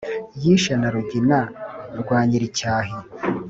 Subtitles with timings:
[0.41, 1.39] Yishe na Rugina
[1.99, 2.95] rwa nyir’icyahi.